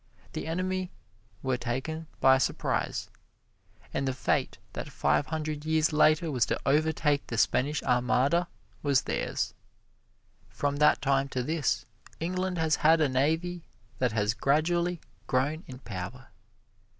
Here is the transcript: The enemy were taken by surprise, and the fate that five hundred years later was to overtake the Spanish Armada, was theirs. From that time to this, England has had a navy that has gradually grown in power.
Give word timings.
The 0.33 0.47
enemy 0.47 0.89
were 1.43 1.57
taken 1.57 2.07
by 2.19 2.39
surprise, 2.39 3.11
and 3.93 4.07
the 4.07 4.15
fate 4.15 4.57
that 4.73 4.89
five 4.89 5.27
hundred 5.27 5.63
years 5.63 5.93
later 5.93 6.31
was 6.31 6.43
to 6.47 6.59
overtake 6.65 7.27
the 7.27 7.37
Spanish 7.37 7.83
Armada, 7.83 8.47
was 8.81 9.03
theirs. 9.03 9.53
From 10.49 10.77
that 10.77 11.03
time 11.03 11.27
to 11.29 11.43
this, 11.43 11.85
England 12.19 12.57
has 12.57 12.77
had 12.77 12.99
a 12.99 13.07
navy 13.09 13.61
that 13.99 14.13
has 14.13 14.33
gradually 14.33 15.01
grown 15.27 15.63
in 15.67 15.77
power. 15.77 16.29